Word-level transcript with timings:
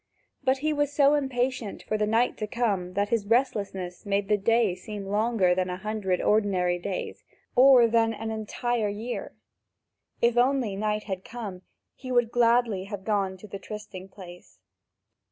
But 0.43 0.57
he 0.65 0.73
was 0.73 0.91
so 0.91 1.13
impatient 1.13 1.83
for 1.83 1.95
the 1.95 2.07
night 2.07 2.35
to 2.37 2.47
come 2.47 2.93
that 2.93 3.09
his 3.09 3.27
restlessness 3.27 4.03
made 4.03 4.29
the 4.29 4.35
day 4.35 4.73
seem 4.73 5.05
longer 5.05 5.53
than 5.53 5.69
a 5.69 5.77
hundred 5.77 6.19
ordinary 6.19 6.79
days 6.79 7.23
or 7.55 7.85
than 7.87 8.11
an 8.11 8.31
entire 8.31 8.89
year. 8.89 9.35
If 10.19 10.37
night 10.37 11.03
had 11.03 11.19
only 11.21 11.23
come, 11.29 11.61
he 11.93 12.11
would 12.11 12.31
gladly 12.31 12.85
have 12.85 13.03
gone 13.05 13.37
to 13.37 13.47
the 13.47 13.59
trysting 13.59 14.09
place. 14.09 14.57